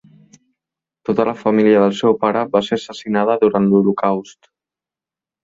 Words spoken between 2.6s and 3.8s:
ser assassinada durant